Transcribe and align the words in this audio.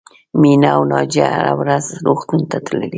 مینه 0.41 0.69
او 0.77 0.81
ناجیه 0.91 1.27
هره 1.35 1.53
ورځ 1.61 1.85
روغتون 2.05 2.41
ته 2.49 2.57
تللې 2.65 2.89